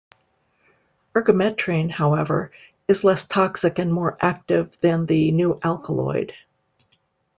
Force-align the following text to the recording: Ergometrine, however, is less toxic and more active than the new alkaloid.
Ergometrine, 1.13 1.91
however, 1.91 2.51
is 2.87 3.03
less 3.03 3.25
toxic 3.25 3.77
and 3.77 3.93
more 3.93 4.17
active 4.19 4.75
than 4.79 5.05
the 5.05 5.31
new 5.31 5.59
alkaloid. 5.61 6.33